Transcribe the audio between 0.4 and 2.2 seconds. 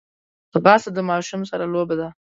ځغاسته د ماشوم سره لوبه ده